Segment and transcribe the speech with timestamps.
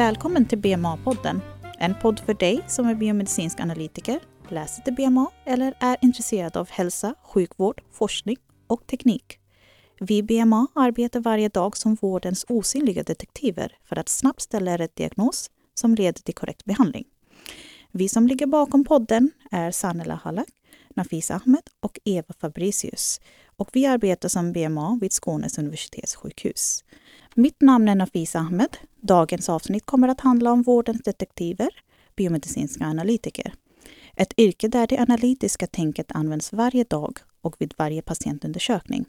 [0.00, 1.40] Välkommen till BMA-podden.
[1.78, 6.70] En podd för dig som är biomedicinsk analytiker, läser till BMA eller är intresserad av
[6.70, 8.36] hälsa, sjukvård, forskning
[8.66, 9.38] och teknik.
[10.00, 14.96] Vi i BMA arbetar varje dag som vårdens osynliga detektiver för att snabbt ställa rätt
[14.96, 17.04] diagnos som leder till korrekt behandling.
[17.92, 20.48] Vi som ligger bakom podden är Sanela Hallak,
[20.96, 23.20] Nafisa Ahmed och Eva Fabricius.
[23.56, 26.84] Och vi arbetar som BMA vid Skånes universitetssjukhus.
[27.40, 28.76] Mitt namn är Nafisa Ahmed.
[29.00, 31.68] Dagens avsnitt kommer att handla om vårdens detektiver,
[32.16, 33.54] biomedicinska analytiker.
[34.16, 39.04] Ett yrke där det analytiska tänket används varje dag och vid varje patientundersökning.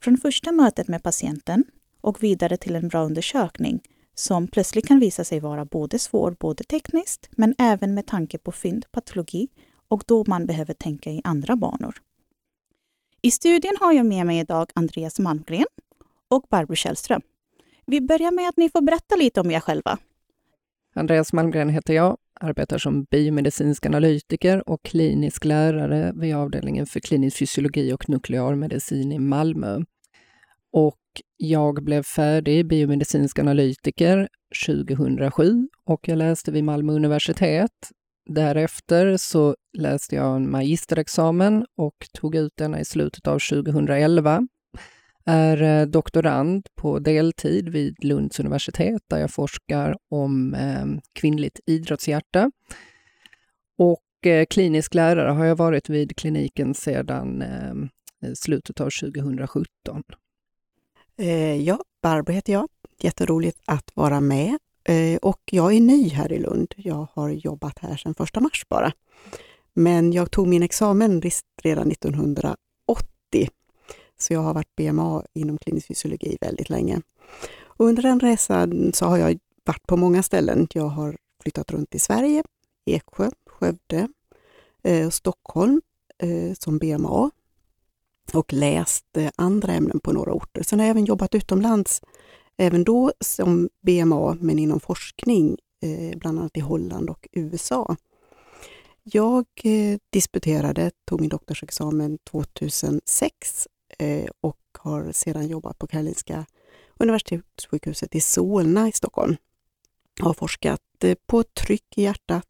[0.00, 1.64] Från första mötet med patienten
[2.00, 3.80] och vidare till en bra undersökning
[4.14, 8.52] som plötsligt kan visa sig vara både svår, både tekniskt, men även med tanke på
[8.52, 9.48] fynd, patologi
[9.88, 11.96] och då man behöver tänka i andra banor.
[13.22, 15.66] I studien har jag med mig idag Andreas Malmgren
[16.28, 17.22] och Barbro Källström.
[17.86, 19.98] Vi börjar med att ni får berätta lite om er själva.
[20.94, 27.38] Andreas Malmgren heter jag, arbetar som biomedicinsk analytiker och klinisk lärare vid avdelningen för klinisk
[27.38, 29.82] fysiologi och nuklearmedicin i Malmö.
[30.72, 31.00] Och
[31.36, 34.28] jag blev färdig biomedicinsk analytiker
[34.66, 37.90] 2007 och jag läste vid Malmö universitet.
[38.28, 44.46] Därefter så läste jag en magisterexamen och tog ut denna i slutet av 2011
[45.26, 52.50] är eh, doktorand på deltid vid Lunds universitet där jag forskar om ehm, kvinnligt idrottshjärta.
[53.78, 57.88] Och eh, klinisk lärare har jag varit vid kliniken sedan ehm,
[58.34, 60.02] slutet av 2017.
[61.18, 62.68] Eh, ja, Barbro heter jag.
[62.98, 64.58] Jätteroligt att vara med.
[65.22, 66.74] Och jag är ny här i Lund.
[66.76, 68.92] Jag har jobbat här sedan första mars bara.
[69.74, 71.22] Men jag tog min examen
[71.62, 73.48] redan 1980
[74.18, 77.00] så jag har varit BMA inom klinisk fysiologi väldigt länge.
[77.62, 80.68] Och under den resan så har jag varit på många ställen.
[80.72, 82.42] Jag har flyttat runt i Sverige,
[82.86, 84.08] Eksjö, Skövde,
[84.82, 85.82] eh, Stockholm
[86.18, 87.30] eh, som BMA
[88.32, 90.62] och läst eh, andra ämnen på några orter.
[90.62, 92.02] Sen har jag även jobbat utomlands,
[92.56, 97.96] även då som BMA men inom forskning, eh, bland annat i Holland och USA.
[99.02, 103.68] Jag eh, disputerade, tog min doktorsexamen 2006
[103.98, 106.46] Eh, och har sedan jobbat på Karolinska
[106.98, 109.36] Universitetssjukhuset i Solna i Stockholm.
[110.20, 112.48] Har forskat eh, på tryck i hjärtat,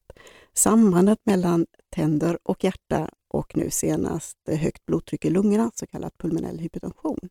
[0.53, 6.19] sambandet mellan tänder och hjärta och nu senast eh, högt blodtryck i lungorna, så kallad
[6.19, 7.29] pulmonell hypertension.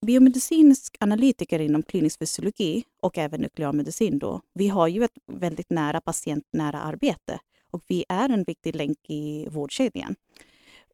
[0.00, 6.00] Biomedicinsk analytiker inom klinisk fysiologi och även nuklearmedicin då, vi har ju ett väldigt nära
[6.00, 7.38] patientnära arbete
[7.70, 10.14] och vi är en viktig länk i vårdkedjan.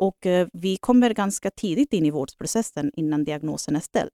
[0.00, 4.12] Och eh, vi kommer ganska tidigt in i vårdprocessen innan diagnosen är ställd.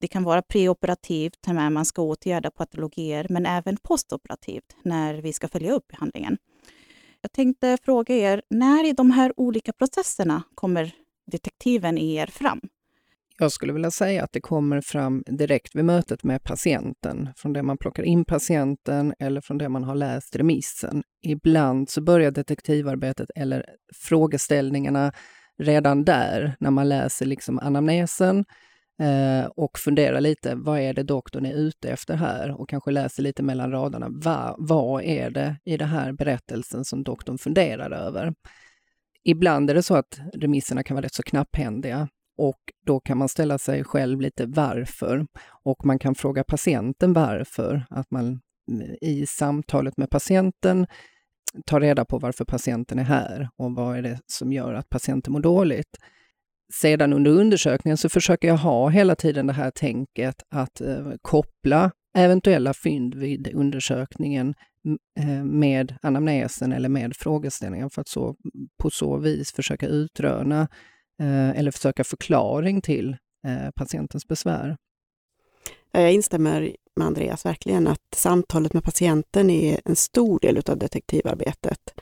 [0.00, 5.48] Det kan vara preoperativt när man ska åtgärda patologier, men även postoperativt när vi ska
[5.48, 6.38] följa upp behandlingen.
[7.20, 10.94] Jag tänkte fråga er, när i de här olika processerna kommer
[11.26, 12.60] detektiven i er fram?
[13.40, 17.62] Jag skulle vilja säga att det kommer fram direkt vid mötet med patienten, från det
[17.62, 21.02] man plockar in patienten eller från det man har läst remissen.
[21.22, 25.12] Ibland så börjar detektivarbetet eller frågeställningarna
[25.58, 28.44] redan där, när man läser liksom anamnesen
[29.02, 32.60] eh, och funderar lite, vad är det doktorn är ute efter här?
[32.60, 37.02] Och kanske läser lite mellan raderna, va, vad är det i den här berättelsen som
[37.02, 38.34] doktorn funderar över?
[39.24, 43.28] Ibland är det så att remisserna kan vara rätt så knapphändiga och då kan man
[43.28, 45.26] ställa sig själv lite varför
[45.64, 47.86] och man kan fråga patienten varför.
[47.90, 48.40] Att man
[48.80, 50.86] eh, i samtalet med patienten
[51.66, 55.32] tar reda på varför patienten är här och vad är det som gör att patienten
[55.32, 55.96] mår dåligt.
[56.74, 61.90] Sedan under undersökningen så försöker jag ha hela tiden det här tänket att eh, koppla
[62.18, 64.54] eventuella fynd vid undersökningen
[65.20, 68.36] eh, med anamnesen eller med frågeställningen för att så,
[68.82, 70.68] på så vis försöka utröna
[71.20, 73.16] Eh, eller försöka förklaring till
[73.46, 74.76] eh, patientens besvär.
[75.92, 82.00] Jag instämmer med Andreas verkligen att samtalet med patienten är en stor del av detektivarbetet.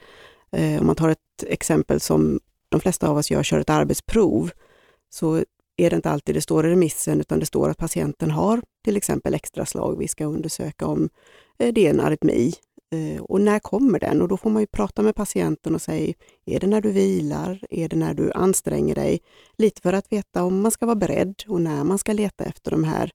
[0.53, 4.51] Eh, om man tar ett exempel som de flesta av oss gör, kör ett arbetsprov,
[5.11, 5.45] så
[5.77, 8.97] är det inte alltid det står i remissen, utan det står att patienten har till
[8.97, 9.99] exempel extraslag.
[9.99, 11.09] Vi ska undersöka om
[11.57, 12.53] det är en arytmi
[12.94, 14.23] Eh, och när kommer den?
[14.23, 17.61] Och då får man ju prata med patienten och säga, är det när du vilar?
[17.71, 19.21] Är det när du anstränger dig?
[19.59, 22.71] Lite för att veta om man ska vara beredd och när man ska leta efter
[22.71, 23.11] de här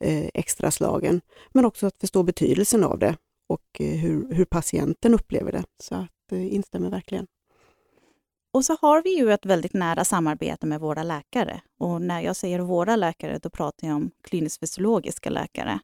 [0.00, 1.20] eh, extra slagen.
[1.52, 3.16] Men också att förstå betydelsen av det
[3.48, 5.64] och eh, hur, hur patienten upplever det.
[5.82, 7.26] Så att, instämmer verkligen.
[8.56, 11.60] Och så har vi ju ett väldigt nära samarbete med våra läkare.
[11.78, 15.78] Och när jag säger våra läkare, då pratar jag om kliniskt fysiologiska läkare.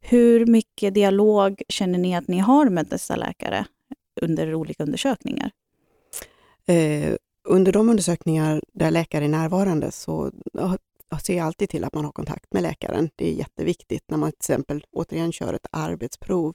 [0.00, 3.66] Hur mycket dialog känner ni att ni har med dessa läkare
[4.20, 5.50] under olika undersökningar?
[6.66, 7.14] Eh,
[7.44, 10.30] under de undersökningar där läkare är närvarande så
[11.22, 13.10] ser jag alltid till att man har kontakt med läkaren.
[13.16, 16.54] Det är jätteviktigt när man till exempel återigen kör ett arbetsprov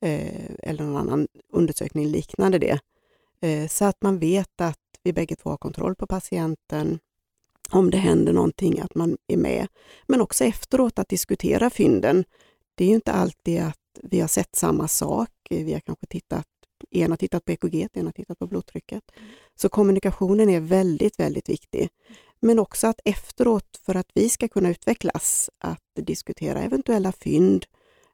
[0.00, 2.78] eh, eller någon annan undersökning liknande det.
[3.40, 6.98] Eh, så att man vet att vi bägge två har kontroll på patienten,
[7.70, 9.68] om det händer någonting, att man är med.
[10.06, 12.24] Men också efteråt att diskutera fynden.
[12.74, 15.30] Det är ju inte alltid att vi har sett samma sak.
[15.50, 16.46] Vi har kanske tittat,
[16.90, 19.02] en har tittat på EKG, en har tittat på blodtrycket.
[19.54, 21.88] Så kommunikationen är väldigt, väldigt viktig.
[22.40, 27.66] Men också att efteråt, för att vi ska kunna utvecklas, att diskutera eventuella fynd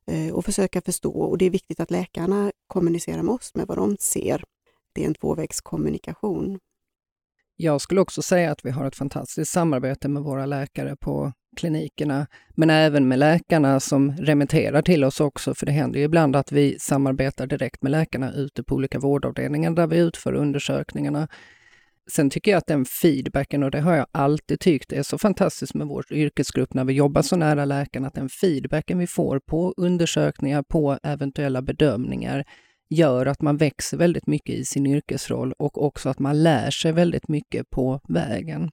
[0.07, 1.13] eh, och försöka förstå.
[1.13, 4.45] Och det är viktigt att läkarna kommunicerar med oss med vad de ser.
[4.93, 6.59] Det är en tvåvägskommunikation.
[7.57, 12.27] Jag skulle också säga att vi har ett fantastiskt samarbete med våra läkare på klinikerna,
[12.55, 16.53] men även med läkarna som remitterar till oss också, för det händer ju ibland att
[16.53, 21.29] vi samarbetar direkt med läkarna ute på olika vårdavdelningar där vi utför undersökningarna.
[22.13, 25.75] Sen tycker jag att den feedbacken, och det har jag alltid tyckt är så fantastiskt
[25.75, 29.75] med vår yrkesgrupp när vi jobbar så nära läkarna, att den feedbacken vi får på
[29.77, 32.45] undersökningar, på eventuella bedömningar,
[32.91, 36.93] gör att man växer väldigt mycket i sin yrkesroll och också att man lär sig
[36.93, 38.71] väldigt mycket på vägen.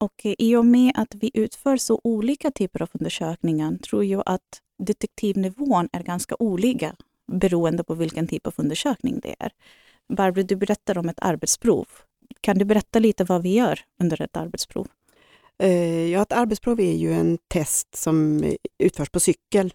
[0.00, 4.62] Och i och med att vi utför så olika typer av undersökningar tror jag att
[4.82, 6.96] detektivnivån är ganska olika
[7.32, 9.52] beroende på vilken typ av undersökning det är.
[10.08, 11.86] Barbro, du berättar om ett arbetsprov.
[12.40, 14.88] Kan du berätta lite vad vi gör under ett arbetsprov?
[15.58, 18.44] Eh, ja, ett arbetsprov är ju en test som
[18.78, 19.72] utförs på cykel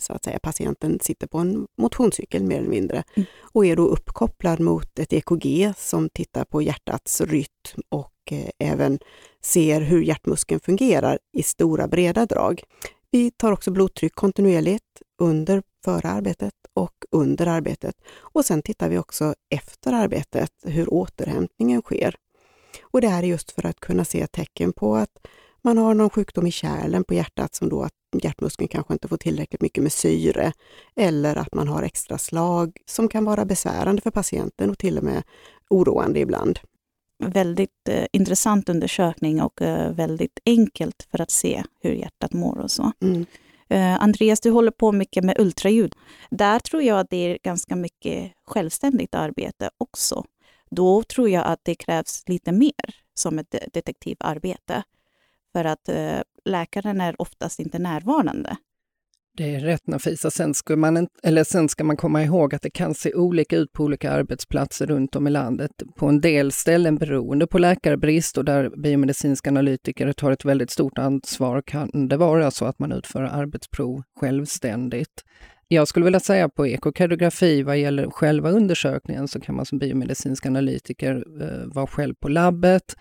[0.00, 0.38] så att säga.
[0.38, 3.26] Patienten sitter på en motionscykel mer eller mindre mm.
[3.40, 8.98] och är då uppkopplad mot ett EKG som tittar på hjärtats rytm och eh, även
[9.40, 12.62] ser hur hjärtmuskeln fungerar i stora breda drag.
[13.10, 17.94] Vi tar också blodtryck kontinuerligt under före arbetet och under arbetet.
[18.18, 22.16] Och sen tittar vi också efter arbetet hur återhämtningen sker.
[22.82, 25.26] Och det här är just för att kunna se tecken på att
[25.62, 27.92] man har någon sjukdom i kärlen på hjärtat som då att
[28.22, 30.52] hjärtmuskeln kanske inte får tillräckligt mycket med syre
[30.96, 35.04] eller att man har extra slag som kan vara besvärande för patienten och till och
[35.04, 35.22] med
[35.70, 36.58] oroande ibland.
[37.24, 42.70] Väldigt eh, intressant undersökning och eh, väldigt enkelt för att se hur hjärtat mår och
[42.70, 42.92] så.
[43.00, 43.26] Mm.
[43.68, 45.94] Eh, Andreas, du håller på mycket med ultraljud.
[46.30, 50.24] Där tror jag att det är ganska mycket självständigt arbete också.
[50.70, 54.82] Då tror jag att det krävs lite mer som ett detektivarbete
[55.52, 58.56] för att eh, läkaren är oftast inte närvarande.
[59.36, 60.30] Det är rätt Nafisa.
[60.30, 63.72] Sen ska, man, eller sen ska man komma ihåg att det kan se olika ut
[63.72, 65.70] på olika arbetsplatser runt om i landet.
[65.96, 70.98] På en del ställen beroende på läkarbrist och där biomedicinska analytiker tar ett väldigt stort
[70.98, 75.24] ansvar kan det vara så att man utför arbetsprov självständigt.
[75.68, 80.46] Jag skulle vilja säga på ekokardiografi vad gäller själva undersökningen så kan man som biomedicinsk
[80.46, 82.94] analytiker eh, vara själv på labbet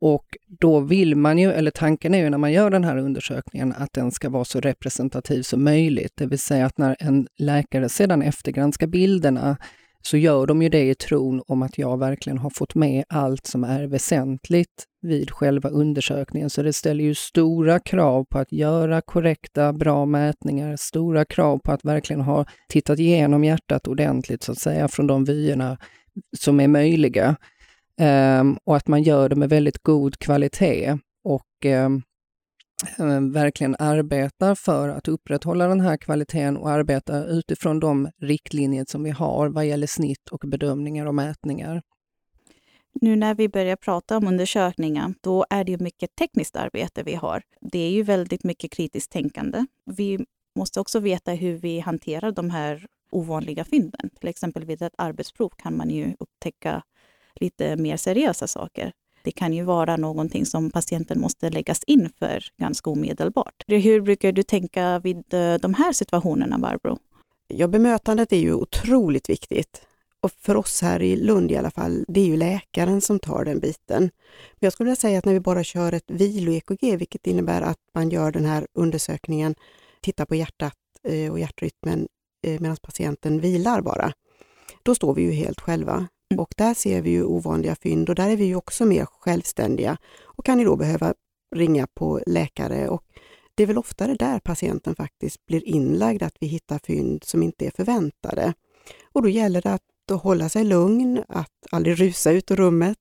[0.00, 3.74] och då vill man ju, eller tanken är ju när man gör den här undersökningen,
[3.78, 6.12] att den ska vara så representativ som möjligt.
[6.14, 9.56] Det vill säga att när en läkare sedan eftergranskar bilderna
[10.02, 13.46] så gör de ju det i tron om att jag verkligen har fått med allt
[13.46, 16.50] som är väsentligt vid själva undersökningen.
[16.50, 21.72] Så det ställer ju stora krav på att göra korrekta, bra mätningar, stora krav på
[21.72, 25.78] att verkligen ha tittat igenom hjärtat ordentligt, så att säga, från de vyerna
[26.36, 27.36] som är möjliga.
[28.00, 31.64] Um, och att man gör det med väldigt god kvalitet och
[32.98, 39.02] um, verkligen arbetar för att upprätthålla den här kvaliteten och arbeta utifrån de riktlinjer som
[39.02, 41.82] vi har vad gäller snitt och bedömningar och mätningar.
[43.00, 47.14] Nu när vi börjar prata om undersökningar, då är det ju mycket tekniskt arbete vi
[47.14, 47.42] har.
[47.60, 49.66] Det är ju väldigt mycket kritiskt tänkande.
[49.86, 50.26] Vi
[50.56, 54.10] måste också veta hur vi hanterar de här ovanliga fynden.
[54.20, 56.82] Till exempel vid ett arbetsprov kan man ju upptäcka
[57.34, 58.92] lite mer seriösa saker.
[59.24, 63.64] Det kan ju vara någonting som patienten måste läggas in för ganska omedelbart.
[63.66, 66.98] Hur brukar du tänka vid eh, de här situationerna, Barbro?
[67.48, 69.82] Ja, bemötandet är ju otroligt viktigt.
[70.22, 73.44] Och för oss här i Lund i alla fall, det är ju läkaren som tar
[73.44, 74.02] den biten.
[74.02, 74.10] Men
[74.58, 78.10] jag skulle vilja säga att när vi bara kör ett vilo-EKG, vilket innebär att man
[78.10, 79.54] gör den här undersökningen,
[80.00, 80.74] tittar på hjärtat
[81.08, 82.08] eh, och hjärtrytmen
[82.46, 84.12] eh, medan patienten vilar bara.
[84.82, 86.08] Då står vi ju helt själva.
[86.30, 86.40] Mm.
[86.40, 89.96] Och där ser vi ju ovanliga fynd och där är vi ju också mer självständiga
[90.22, 91.14] och kan ju då behöva
[91.56, 93.04] ringa på läkare och
[93.54, 97.66] det är väl oftare där patienten faktiskt blir inlagd, att vi hittar fynd som inte
[97.66, 98.54] är förväntade.
[99.12, 102.98] Och då gäller det att hålla sig lugn, att aldrig rusa ut ur rummet,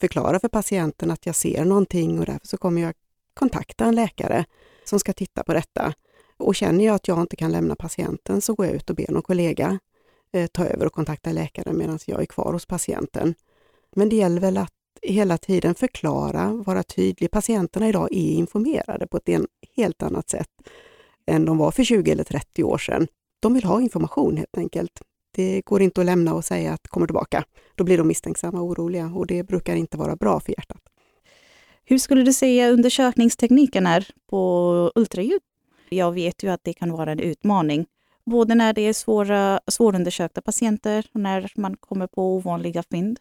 [0.00, 2.94] förklara för patienten att jag ser någonting och därför så kommer jag
[3.34, 4.44] kontakta en läkare
[4.84, 5.92] som ska titta på detta.
[6.36, 9.12] Och känner jag att jag inte kan lämna patienten så går jag ut och ber
[9.12, 9.78] någon kollega
[10.32, 13.34] eh, ta över och kontakta läkaren medan jag är kvar hos patienten.
[13.96, 17.30] Men det gäller väl att hela tiden förklara, vara tydlig.
[17.30, 19.28] Patienterna idag är informerade på ett
[19.76, 20.50] helt annat sätt
[21.26, 23.06] än de var för 20 eller 30 år sedan.
[23.40, 25.02] De vill ha information helt enkelt.
[25.34, 27.44] Det går inte att lämna och säga att kommer tillbaka.
[27.74, 30.82] Då blir de misstänksamma och oroliga och det brukar inte vara bra för hjärtat.
[31.84, 35.40] Hur skulle du säga undersökningstekniken är på ultraljud?
[35.88, 37.86] Jag vet ju att det kan vara en utmaning,
[38.26, 43.18] både när det är svåra, svårundersökta patienter och när man kommer på ovanliga fynd.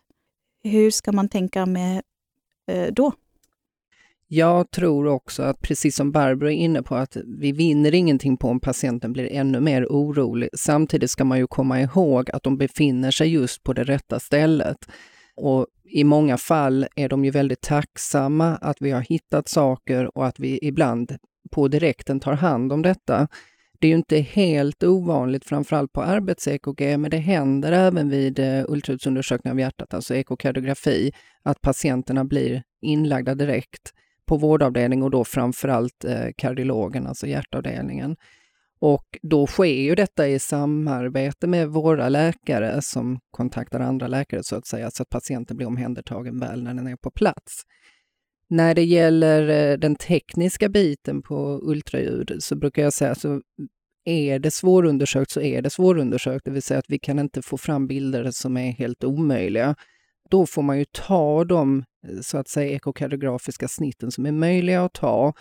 [0.64, 2.02] Hur ska man tänka med
[2.72, 3.12] eh, då?
[4.28, 8.48] Jag tror också att precis som Barbro är inne på att vi vinner ingenting på
[8.48, 10.50] om patienten blir ännu mer orolig.
[10.54, 14.78] Samtidigt ska man ju komma ihåg att de befinner sig just på det rätta stället.
[15.36, 20.26] Och i många fall är de ju väldigt tacksamma att vi har hittat saker och
[20.26, 21.18] att vi ibland
[21.52, 23.28] på direkten tar hand om detta.
[23.80, 28.64] Det är ju inte helt ovanligt, framförallt på arbets-EKG, men det händer även vid eh,
[28.68, 31.12] ultraljudsundersökning av hjärtat, alltså ekokardiografi,
[31.44, 33.92] att patienterna blir inlagda direkt
[34.26, 38.16] på vårdavdelning och då framförallt eh, kardiologen, alltså hjärtavdelningen.
[38.80, 44.56] Och då sker ju detta i samarbete med våra läkare som kontaktar andra läkare så
[44.56, 47.64] att säga, så att patienten blir omhändertagen väl när den är på plats.
[48.50, 53.42] När det gäller eh, den tekniska biten på ultraljud så brukar jag säga så
[54.06, 57.58] är det svårundersökt så är det svårundersökt, det vill säga att vi kan inte få
[57.58, 59.76] fram bilder som är helt omöjliga.
[60.30, 64.84] Då får man ju ta de eh, så att säga ekokardiografiska snitten som är möjliga
[64.86, 65.34] att ta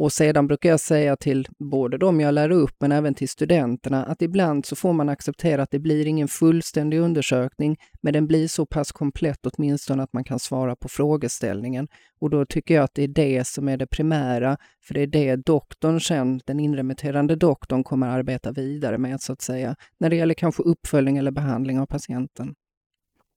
[0.00, 4.04] och sedan brukar jag säga till både de jag lär upp men även till studenterna
[4.04, 8.48] att ibland så får man acceptera att det blir ingen fullständig undersökning, men den blir
[8.48, 11.88] så pass komplett åtminstone att man kan svara på frågeställningen.
[12.20, 15.06] Och då tycker jag att det är det som är det primära, för det är
[15.06, 20.16] det doktorn sen, den inremitterande doktorn, kommer arbeta vidare med så att säga, när det
[20.16, 22.54] gäller kanske uppföljning eller behandling av patienten.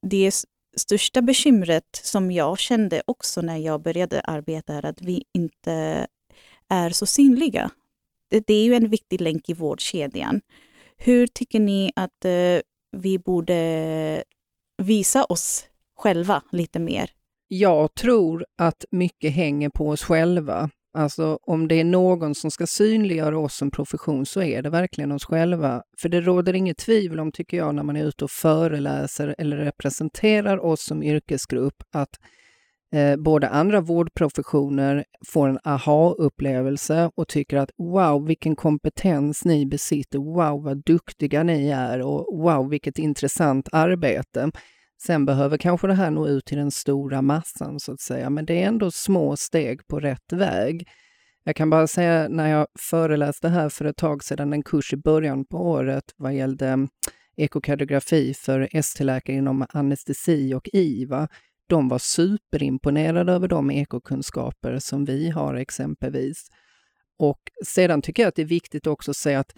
[0.08, 0.32] Det
[0.78, 6.08] största bekymret som jag kände också när jag började arbeta är att vi inte
[6.70, 7.72] är så synliga.
[8.30, 10.42] Det är ju en viktig länk i vårdkedjan.
[10.98, 12.62] Hur tycker ni att eh,
[12.98, 14.24] vi borde
[14.78, 15.66] visa oss
[15.98, 17.10] själva lite mer?
[17.48, 20.70] Jag tror att mycket hänger på oss själva.
[20.98, 25.12] Alltså om det är någon som ska synliggöra oss som profession så är det verkligen
[25.12, 25.84] oss själva.
[25.98, 29.58] För det råder inget tvivel om, tycker jag, när man är ute och föreläser eller
[29.58, 32.20] representerar oss som yrkesgrupp, att
[32.94, 40.20] eh, både andra vårdprofessioner får en aha-upplevelse och tycker att wow, vilken kompetens ni besitter,
[40.20, 44.52] wow, vad duktiga ni är och wow, vilket intressant arbete.
[45.06, 48.46] Sen behöver kanske det här nå ut till den stora massan så att säga, men
[48.46, 50.88] det är ändå små steg på rätt väg.
[51.44, 54.98] Jag kan bara säga när jag föreläste här för ett tag sedan, en kurs i
[54.98, 56.88] början på året vad gällde mm,
[57.38, 61.28] ekokardiografi för ST-läkare inom anestesi och IVA,
[61.68, 66.48] de var superimponerade över de ekokunskaper som vi har exempelvis.
[67.20, 69.52] Och sedan tycker jag att det är viktigt också att säga att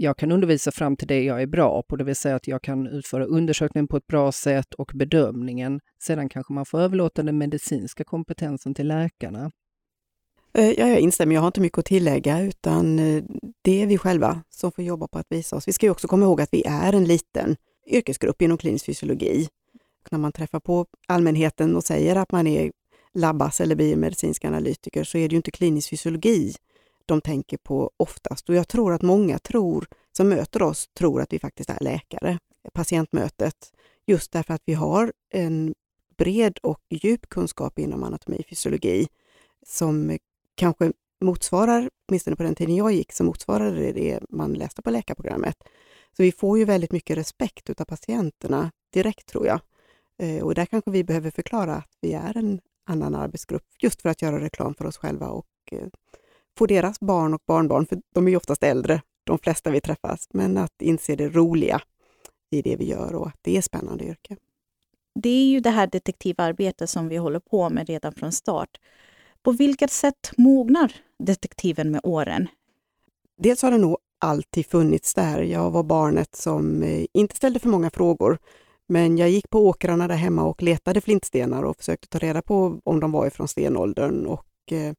[0.00, 2.62] jag kan undervisa fram till det jag är bra på, det vill säga att jag
[2.62, 5.80] kan utföra undersökningen på ett bra sätt och bedömningen.
[6.02, 9.50] Sedan kanske man får överlåta den medicinska kompetensen till läkarna.
[10.54, 13.24] Eh, ja, jag instämmer, jag har inte mycket att tillägga utan eh,
[13.62, 15.68] det är vi själva som får jobba på att visa oss.
[15.68, 19.48] Vi ska ju också komma ihåg att vi är en liten yrkesgrupp inom klinisk fysiologi
[20.12, 22.72] när man träffar på allmänheten och säger att man är
[23.14, 26.54] labbas eller biomedicinsk analytiker så är det ju inte klinisk fysiologi
[27.06, 28.48] de tänker på oftast.
[28.48, 29.86] Och jag tror att många tror,
[30.16, 32.38] som möter oss tror att vi faktiskt är läkare,
[32.72, 33.72] patientmötet,
[34.06, 35.74] just därför att vi har en
[36.16, 39.08] bred och djup kunskap inom anatomi och fysiologi
[39.66, 40.18] som
[40.54, 44.90] kanske motsvarar, åtminstone på den tiden jag gick, så motsvarade det det man läste på
[44.90, 45.56] läkarprogrammet.
[46.16, 49.60] Så vi får ju väldigt mycket respekt utav patienterna direkt tror jag.
[50.18, 54.08] Eh, och där kanske vi behöver förklara att vi är en annan arbetsgrupp just för
[54.08, 55.88] att göra reklam för oss själva och eh,
[56.58, 60.28] få deras barn och barnbarn, för de är ju oftast äldre, de flesta vi träffas,
[60.32, 61.80] men att inse det roliga
[62.50, 64.36] i det vi gör och att det är spännande yrke.
[65.14, 68.80] Det är ju det här detektivarbetet som vi håller på med redan från start.
[69.42, 72.48] På vilket sätt mognar detektiven med åren?
[73.38, 75.42] Dels har det nog alltid funnits där.
[75.42, 78.38] Jag var barnet som eh, inte ställde för många frågor
[78.88, 82.80] men jag gick på åkrarna där hemma och letade flintstenar och försökte ta reda på
[82.84, 84.94] om de var ifrån stenåldern och eh,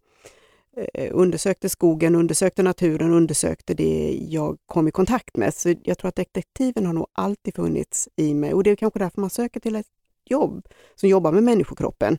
[0.94, 5.54] eh, undersökte skogen, undersökte naturen, undersökte det jag kom i kontakt med.
[5.54, 9.00] Så jag tror att detektiven har nog alltid funnits i mig och det är kanske
[9.00, 9.88] därför man söker till ett
[10.26, 12.18] jobb som jobbar med människokroppen.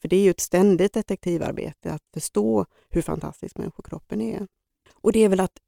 [0.00, 4.46] För det är ju ett ständigt detektivarbete att förstå hur fantastisk människokroppen är.
[4.94, 5.58] Och det är väl att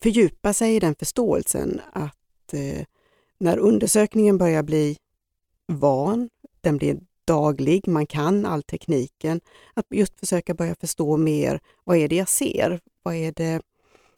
[0.00, 2.84] fördjupa sig i den förståelsen att eh,
[3.40, 4.96] när undersökningen börjar bli
[5.66, 6.28] van,
[6.60, 9.40] den blir daglig, man kan all tekniken,
[9.74, 12.80] att just försöka börja förstå mer, vad är det jag ser?
[13.02, 13.62] Vad är det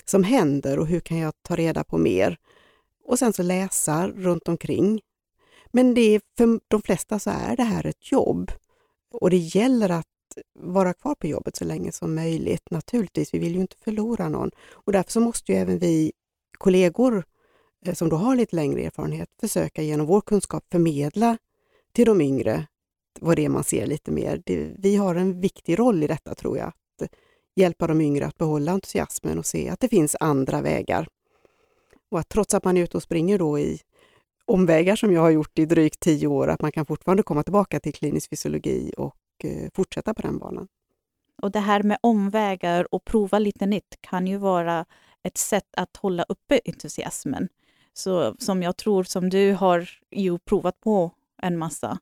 [0.05, 2.37] som händer och hur kan jag ta reda på mer?
[3.05, 5.00] Och sen så läsa runt omkring.
[5.71, 8.50] Men det, för de flesta så är det här ett jobb
[9.12, 10.07] och det gäller att
[10.55, 12.71] vara kvar på jobbet så länge som möjligt.
[12.71, 16.12] Naturligtvis, vi vill ju inte förlora någon och därför så måste ju även vi
[16.59, 17.25] kollegor
[17.87, 21.39] Eh, som då har lite längre erfarenhet försöka genom vår kunskap förmedla
[21.93, 22.67] till de yngre
[23.21, 24.43] vad det är man ser lite mer.
[24.47, 27.09] Det, vi har en viktig roll i detta tror jag, att eh,
[27.57, 31.09] hjälpa de yngre att behålla entusiasmen och se att det finns andra vägar.
[32.11, 33.81] Och att trots att man är ute och springer då i
[34.45, 37.81] omvägar som jag har gjort i drygt tio år, att man kan fortfarande komma tillbaka
[37.81, 40.69] till klinisk fysiologi och eh, fortsätta på den banan.
[41.43, 44.85] Och det här med omvägar och prova lite nytt kan ju vara
[45.23, 47.49] ett sätt att hålla uppe entusiasmen.
[47.92, 51.11] Så som jag tror som du har ju provat på
[51.42, 51.99] en massa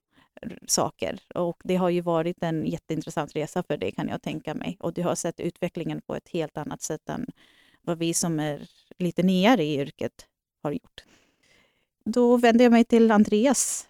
[0.66, 4.76] saker och det har ju varit en jätteintressant resa för dig kan jag tänka mig.
[4.80, 7.26] Och du har sett utvecklingen på ett helt annat sätt än
[7.82, 8.68] vad vi som är
[8.98, 10.26] lite nyare i yrket
[10.62, 11.04] har gjort.
[12.04, 13.88] Då vänder jag mig till Andreas.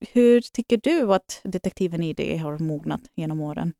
[0.00, 3.72] Hur tycker du att detektiven i dig har mognat genom åren?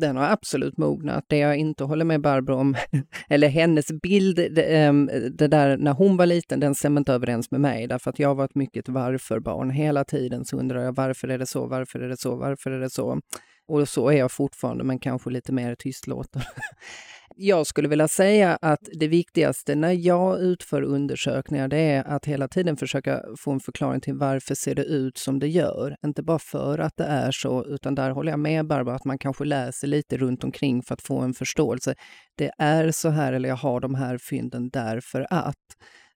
[0.00, 1.24] Den har absolut mognat.
[1.28, 2.76] Det jag inte håller med Barbro om,
[3.28, 7.50] eller hennes bild, det, ehm, det, där när hon var liten, den stämmer inte överens
[7.50, 7.86] med mig.
[7.86, 9.70] Därför att jag var ett mycket varför-barn.
[9.70, 12.80] Hela tiden så undrar jag varför är det så, varför är det så, varför är
[12.80, 13.20] det så?
[13.68, 16.42] Och så är jag fortfarande, men kanske lite mer tystlåten.
[17.36, 22.48] jag skulle vilja säga att det viktigaste när jag utför undersökningar, det är att hela
[22.48, 25.96] tiden försöka få en förklaring till varför ser det ut som det gör.
[26.06, 29.18] Inte bara för att det är så, utan där håller jag med Barbara, att man
[29.18, 31.94] kanske läser lite runt omkring för att få en förståelse.
[32.36, 35.56] Det är så här, eller jag har de här fynden därför att.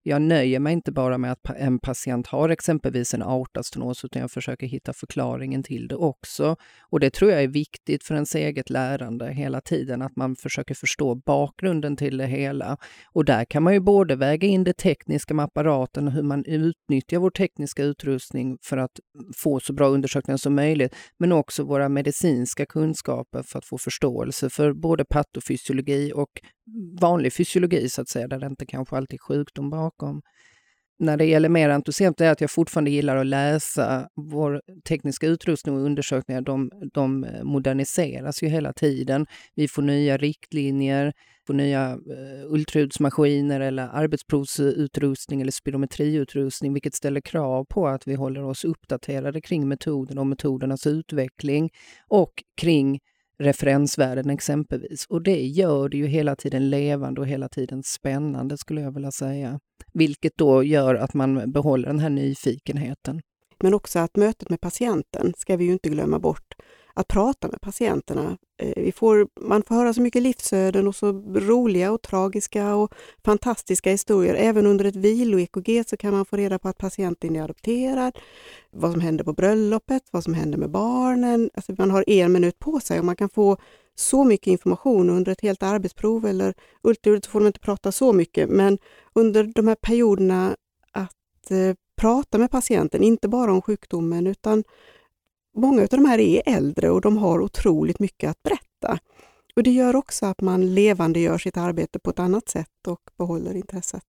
[0.04, 4.30] Jag nöjer mig inte bara med att en patient har exempelvis en aortastenos, utan jag
[4.30, 6.56] försöker hitta förklaringen till det också.
[6.80, 10.74] Och det tror jag är viktigt för ens eget lärande hela tiden, att man försöker
[10.74, 12.76] förstå bakgrunden till det hela.
[13.12, 16.44] Och där kan man ju både väga in det tekniska med apparaten och hur man
[16.44, 19.00] utnyttjar vår tekniska utrustning för att
[19.36, 24.50] få så bra undersökningar som möjligt, men också våra medicinska kunskaper för att få förståelse
[24.50, 26.30] för både patofysiologi och
[27.00, 29.91] vanlig fysiologi så att säga, där det inte kanske alltid är sjukdom bakom.
[31.02, 34.08] När det gäller mer entusiasm är att jag fortfarande gillar att läsa.
[34.14, 39.26] Vår tekniska utrustning och undersökningar, de, de eh, moderniseras ju hela tiden.
[39.54, 41.12] Vi får nya riktlinjer,
[41.46, 48.44] får nya eh, ultraljudsmaskiner eller arbetsprovsutrustning eller spirometriutrustning, vilket ställer krav på att vi håller
[48.44, 51.70] oss uppdaterade kring metoden och metodernas utveckling
[52.08, 53.00] och kring
[53.42, 55.06] referensvärden exempelvis.
[55.06, 59.10] Och det gör det ju hela tiden levande och hela tiden spännande skulle jag vilja
[59.10, 59.60] säga.
[59.94, 63.20] Vilket då gör att man behåller den här nyfikenheten.
[63.62, 66.54] Men också att mötet med patienten ska vi ju inte glömma bort
[66.94, 68.38] att prata med patienterna.
[68.58, 72.94] Eh, vi får, man får höra så mycket livsöden och så roliga och tragiska och
[73.24, 74.34] fantastiska historier.
[74.34, 78.18] Även under ett vilo-EKG så kan man få reda på att patienten är adopterad,
[78.70, 81.50] vad som händer på bröllopet, vad som händer med barnen.
[81.54, 83.56] Alltså man har en minut på sig och man kan få
[83.94, 88.48] så mycket information under ett helt arbetsprov eller ultraljudet får de inte prata så mycket,
[88.48, 88.78] men
[89.12, 90.56] under de här perioderna
[90.92, 94.64] att eh, prata med patienten, inte bara om sjukdomen utan
[95.56, 98.98] många av de här är äldre och de har otroligt mycket att berätta.
[99.56, 103.00] Och Det gör också att man levande gör sitt arbete på ett annat sätt och
[103.18, 104.02] behåller intresset.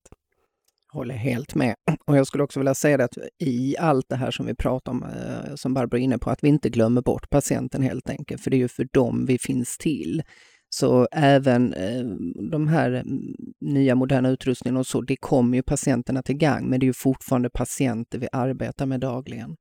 [0.93, 1.75] Håller helt med.
[2.07, 4.91] Och jag skulle också vilja säga det att i allt det här som vi pratar
[4.91, 8.41] om, eh, som Barbro är inne på, att vi inte glömmer bort patienten helt enkelt,
[8.41, 10.23] för det är ju för dem vi finns till.
[10.69, 12.03] Så även eh,
[12.51, 13.19] de här mm,
[13.61, 16.93] nya moderna utrustningarna och så, det kommer ju patienterna till gang, men det är ju
[16.93, 19.55] fortfarande patienter vi arbetar med dagligen.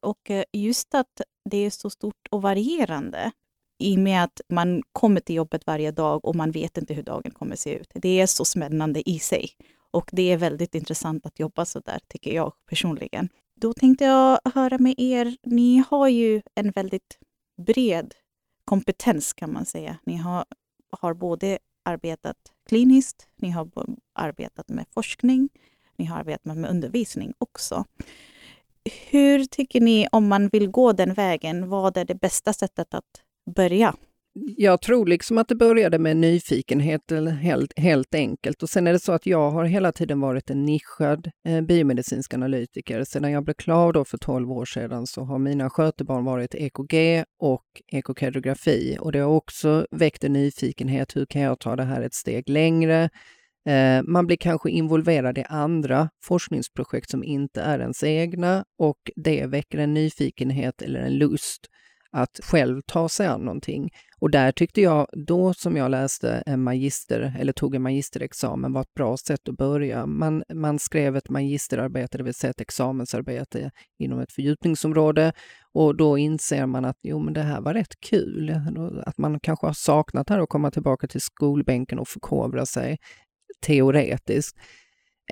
[0.00, 3.30] Och eh, just att det är så stort och varierande
[3.78, 7.02] i och med att man kommer till jobbet varje dag och man vet inte hur
[7.02, 7.90] dagen kommer se ut.
[7.94, 9.50] Det är så spännande i sig
[9.90, 13.28] och det är väldigt intressant att jobba så där, tycker jag personligen.
[13.54, 17.18] Då tänkte jag höra med er, ni har ju en väldigt
[17.66, 18.14] bred
[18.64, 19.98] kompetens kan man säga.
[20.04, 20.44] Ni har,
[20.90, 22.36] har både arbetat
[22.68, 23.68] kliniskt, ni har
[24.12, 25.48] arbetat med forskning,
[25.96, 27.84] ni har arbetat med undervisning också.
[29.10, 31.68] Hur tycker ni om man vill gå den vägen?
[31.68, 33.04] Vad är det bästa sättet att
[33.56, 33.94] börja
[34.56, 37.00] Jag tror liksom att det började med nyfikenhet
[37.42, 38.62] helt, helt enkelt.
[38.62, 42.34] Och sen är det så att jag har hela tiden varit en nischad eh, biomedicinsk
[42.34, 43.04] analytiker.
[43.04, 47.24] Sedan jag blev klar då för 12 år sedan så har mina skötebarn varit EKG
[47.38, 48.96] och ekokardiografi.
[49.00, 51.16] Och det har också väckt en nyfikenhet.
[51.16, 53.10] Hur kan jag ta det här ett steg längre?
[53.68, 59.46] Eh, man blir kanske involverad i andra forskningsprojekt som inte är ens egna och det
[59.46, 61.66] väcker en nyfikenhet eller en lust
[62.12, 63.90] att själv ta sig an någonting.
[64.20, 68.80] Och där tyckte jag, då som jag läste en magister, eller tog en magisterexamen, var
[68.80, 70.06] ett bra sätt att börja.
[70.06, 75.32] Man, man skrev ett magisterarbete, det vill säga ett examensarbete inom ett fördjupningsområde
[75.72, 78.54] och då inser man att jo, men det här var rätt kul.
[79.06, 82.98] Att man kanske har saknat här att komma tillbaka till skolbänken och förkovra sig
[83.66, 84.56] teoretiskt.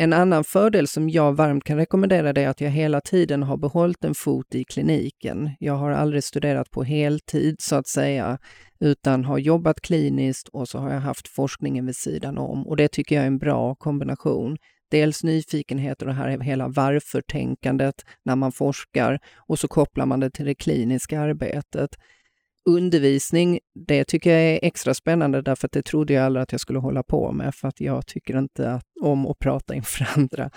[0.00, 3.56] En annan fördel som jag varmt kan rekommendera det är att jag hela tiden har
[3.56, 5.50] behållit en fot i kliniken.
[5.58, 8.38] Jag har aldrig studerat på heltid så att säga,
[8.80, 12.66] utan har jobbat kliniskt och så har jag haft forskningen vid sidan om.
[12.66, 14.56] Och det tycker jag är en bra kombination.
[14.90, 20.30] Dels nyfikenhet och det här hela varför-tänkandet när man forskar och så kopplar man det
[20.30, 21.90] till det kliniska arbetet
[22.68, 26.60] undervisning, det tycker jag är extra spännande därför att det trodde jag aldrig att jag
[26.60, 30.50] skulle hålla på med för att jag tycker inte om att prata inför andra.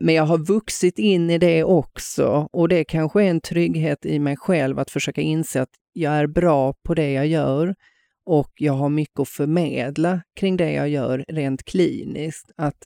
[0.00, 4.18] Men jag har vuxit in i det också och det kanske är en trygghet i
[4.18, 7.74] mig själv att försöka inse att jag är bra på det jag gör
[8.26, 12.50] och jag har mycket att förmedla kring det jag gör rent kliniskt.
[12.56, 12.76] Att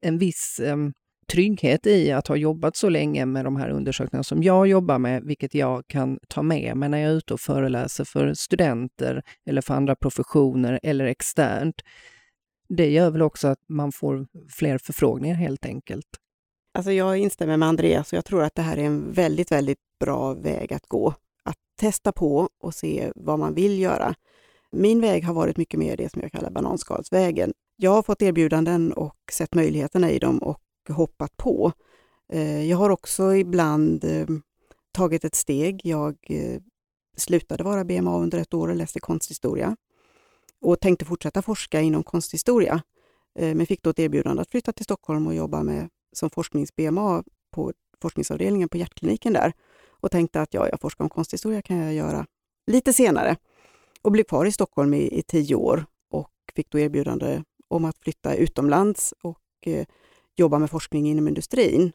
[0.00, 0.92] en viss um,
[1.26, 5.24] trygghet i att ha jobbat så länge med de här undersökningarna som jag jobbar med,
[5.24, 9.60] vilket jag kan ta med mig när jag är ute och föreläser för studenter eller
[9.60, 11.82] för andra professioner eller externt.
[12.68, 16.06] Det gör väl också att man får fler förfrågningar helt enkelt.
[16.74, 19.78] Alltså jag instämmer med Andreas och jag tror att det här är en väldigt, väldigt
[20.00, 21.14] bra väg att gå.
[21.42, 24.14] Att testa på och se vad man vill göra.
[24.72, 27.52] Min väg har varit mycket mer det som jag kallar bananskalsvägen.
[27.76, 30.60] Jag har fått erbjudanden och sett möjligheterna i dem och
[30.92, 31.72] hoppat på.
[32.32, 34.26] Eh, jag har också ibland eh,
[34.92, 35.80] tagit ett steg.
[35.84, 36.60] Jag eh,
[37.16, 39.76] slutade vara BMA under ett år och läste konsthistoria
[40.60, 42.82] och tänkte fortsätta forska inom konsthistoria.
[43.36, 47.72] Men fick då ett erbjudande att flytta till Stockholm och jobba med, som forsknings-BMA på
[48.02, 49.52] forskningsavdelningen på hjärtkliniken där
[49.88, 52.26] och tänkte att ja, jag forskar om konsthistoria kan jag göra
[52.66, 53.36] lite senare
[54.02, 57.98] och blev kvar i Stockholm i, i tio år och fick då erbjudande om att
[57.98, 59.68] flytta utomlands och
[60.36, 61.92] jobba med forskning inom industrin.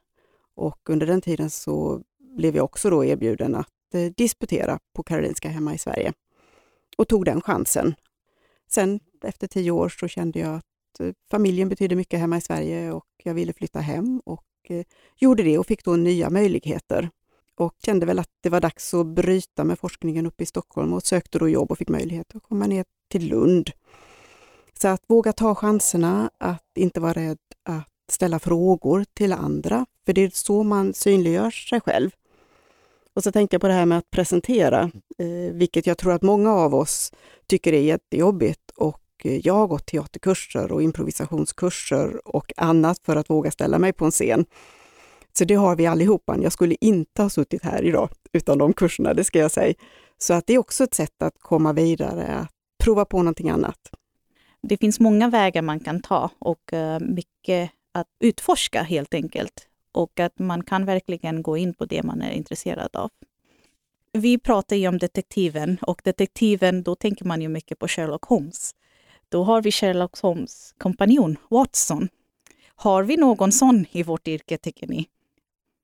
[0.56, 5.50] Och under den tiden så blev jag också då erbjuden att eh, disputera på Karolinska
[5.50, 6.14] hemma i Sverige
[6.98, 7.96] och tog den chansen.
[8.70, 12.92] Sen efter tio år så kände jag att eh, familjen betydde mycket hemma i Sverige
[12.92, 14.86] och jag ville flytta hem och eh,
[15.18, 17.10] gjorde det och fick då nya möjligheter.
[17.56, 21.04] Och kände väl att det var dags att bryta med forskningen uppe i Stockholm och
[21.04, 23.72] sökte då jobb och fick möjlighet att komma ner till Lund.
[24.74, 30.14] Så att våga ta chanserna, att inte vara rädd att ställa frågor till andra, för
[30.14, 32.10] det är så man synliggör sig själv.
[33.14, 36.22] Och så tänkte jag på det här med att presentera, eh, vilket jag tror att
[36.22, 37.12] många av oss
[37.48, 38.72] tycker är jättejobbigt.
[38.76, 43.94] Och eh, jag har gått teaterkurser och improvisationskurser och annat för att våga ställa mig
[43.94, 44.46] på en scen.
[45.38, 46.38] Så det har vi allihopa.
[46.38, 49.74] Jag skulle inte ha suttit här idag utan de kurserna, det ska jag säga.
[50.18, 52.50] Så att det är också ett sätt att komma vidare, att
[52.84, 53.80] prova på någonting annat.
[54.62, 59.68] Det finns många vägar man kan ta och eh, mycket att utforska helt enkelt.
[59.92, 63.10] Och att man kan verkligen gå in på det man är intresserad av.
[64.14, 68.76] Vi pratar ju om detektiven och detektiven, då tänker man ju mycket på Sherlock Holmes.
[69.30, 72.10] Då har vi Sherlock Holmes kompanjon Watson.
[72.76, 75.08] Har vi någon sån i vårt yrke, tycker ni?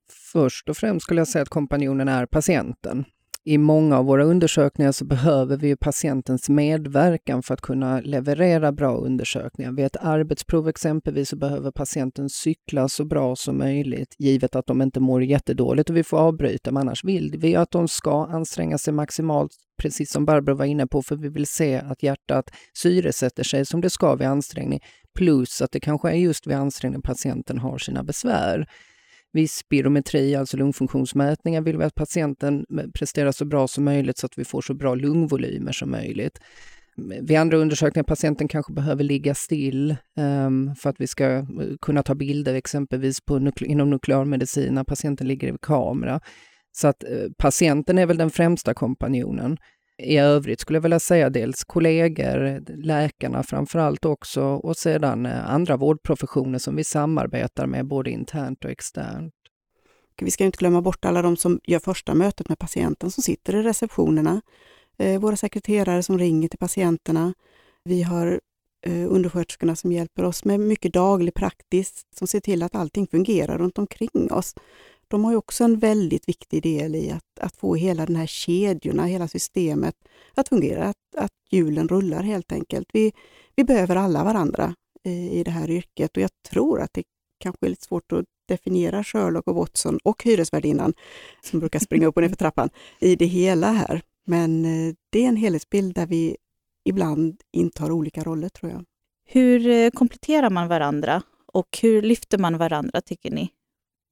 [0.08, 3.04] Först och främst skulle jag säga att kompanjonen är patienten
[3.46, 8.96] i många av våra undersökningar så behöver vi patientens medverkan för att kunna leverera bra
[8.96, 9.72] undersökningar.
[9.72, 14.82] Vid ett arbetsprov exempelvis så behöver patienten cykla så bra som möjligt, givet att de
[14.82, 18.78] inte mår jättedåligt och vi får avbryta, men annars vill vi att de ska anstränga
[18.78, 23.44] sig maximalt, precis som Barbro var inne på, för vi vill se att hjärtat syresätter
[23.44, 24.80] sig som det ska vid ansträngning,
[25.14, 28.66] plus att det kanske är just vid ansträngning patienten har sina besvär.
[29.36, 34.38] Vid spirometri, alltså lungfunktionsmätningar, vill vi att patienten presterar så bra som möjligt så att
[34.38, 36.38] vi får så bra lungvolymer som möjligt.
[37.22, 41.44] Vid andra undersökningar patienten kanske behöver ligga still um, för att vi ska eh,
[41.80, 46.20] kunna ta bilder exempelvis på nukle inom nuklearmedicin när patienten ligger i kamera.
[46.72, 49.56] Så att uh, patienten är väl den främsta kompanjonen.
[49.98, 55.50] I övrigt skulle jag vilja säga dels kollegor, läkarna framför allt också och sedan eh,
[55.50, 59.34] andra vårdprofessioner som vi samarbetar med både internt och externt.
[60.20, 63.54] Vi ska inte glömma bort alla de som gör första mötet med patienten som sitter
[63.56, 64.42] i receptionerna.
[64.98, 67.34] Eh, våra sekreterare som ringer till patienterna.
[67.84, 68.40] Vi har
[68.86, 73.58] eh, undersköterskorna som hjälper oss med mycket daglig praktiskt, som ser till att allting fungerar
[73.58, 74.54] runt omkring oss.
[75.08, 78.26] De har ju också en väldigt viktig del i att, att få hela den här
[78.26, 79.94] kedjorna, hela systemet
[80.34, 82.88] att fungera, att, att hjulen rullar helt enkelt.
[82.92, 83.12] Vi,
[83.56, 87.04] vi behöver alla varandra i, i det här yrket och jag tror att det
[87.38, 90.94] kanske är lite svårt att definiera Sherlock och Watson och hyresvärdinnan
[91.42, 94.02] som brukar springa upp och ner för trappan i det hela här.
[94.24, 96.36] Men eh, det är en helhetsbild där vi
[96.84, 98.84] ibland intar olika roller tror jag.
[99.24, 103.50] Hur eh, kompletterar man varandra och hur lyfter man varandra tycker ni?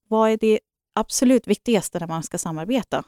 [0.08, 0.60] Vad är det
[0.94, 3.04] absolut viktigaste när man ska samarbeta?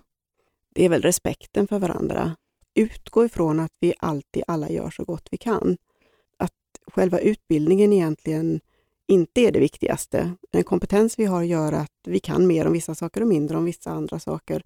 [0.74, 2.36] Det är väl respekten för varandra.
[2.74, 5.76] Utgå ifrån att vi alltid alla gör så gott vi kan.
[6.36, 6.52] Att
[6.86, 8.60] själva utbildningen egentligen
[9.08, 10.34] inte är det viktigaste.
[10.50, 13.64] Den kompetens vi har gör att vi kan mer om vissa saker och mindre om
[13.64, 14.62] vissa andra saker.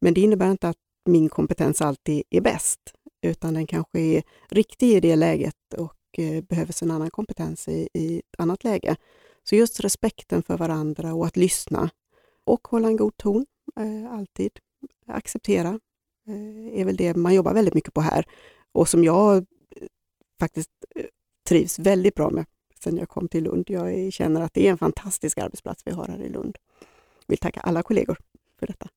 [0.00, 2.80] Men det innebär inte att min kompetens alltid är bäst,
[3.22, 7.88] utan den kanske är riktig i det läget och eh, behövs en annan kompetens i,
[7.94, 8.96] i ett annat läge.
[9.44, 11.90] Så just respekten för varandra och att lyssna
[12.48, 13.46] och hålla en god ton,
[13.80, 14.50] eh, alltid.
[15.06, 15.80] Acceptera
[16.28, 18.24] eh, är väl det man jobbar väldigt mycket på här
[18.72, 19.86] och som jag eh,
[20.40, 21.04] faktiskt eh,
[21.48, 22.46] trivs väldigt bra med
[22.82, 23.64] sen jag kom till Lund.
[23.70, 26.58] Jag känner att det är en fantastisk arbetsplats vi har här i Lund.
[27.26, 28.18] Jag vill tacka alla kollegor
[28.58, 28.88] för detta.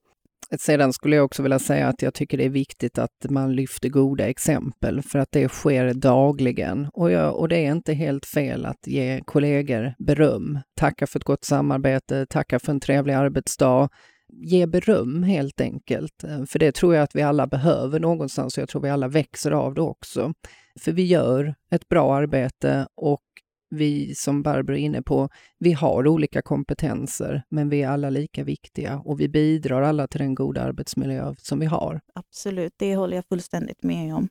[0.60, 3.90] Sedan skulle jag också vilja säga att jag tycker det är viktigt att man lyfter
[3.90, 6.88] goda exempel för att det sker dagligen.
[6.94, 10.60] Och, jag, och det är inte helt fel att ge kollegor beröm.
[10.80, 13.90] Tacka för ett gott samarbete, tacka för en trevlig arbetsdag.
[14.34, 16.24] Ge beröm helt enkelt.
[16.48, 19.52] För det tror jag att vi alla behöver någonstans och jag tror vi alla växer
[19.52, 20.34] av det också.
[20.80, 23.22] För vi gör ett bra arbete och
[23.72, 25.30] vi, som Barbro är inne på,
[25.60, 30.20] vi har olika kompetenser, men vi är alla lika viktiga och vi bidrar alla till
[30.20, 32.02] den goda arbetsmiljö som vi har.
[32.16, 34.30] Absolut, det håller jag fullständigt med om.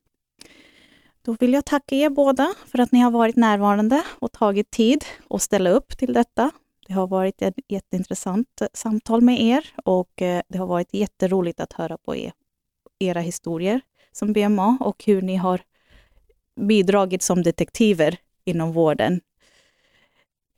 [1.22, 5.04] Då vill jag tacka er båda för att ni har varit närvarande och tagit tid
[5.30, 6.50] att ställa upp till detta.
[6.86, 11.60] Det har varit ett jätteintressant eh, samtal med er och eh, det har varit jätteroligt
[11.60, 12.32] att höra på er,
[12.98, 13.80] era historier
[14.12, 15.60] som BMA och hur ni har
[16.60, 19.20] bidragit som detektiver inom vården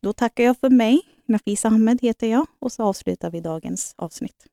[0.02, 1.00] då tackar jag för mig.
[1.26, 4.46] Nafisa Ahmed heter jag och så avslutar vi dagens avsnitt.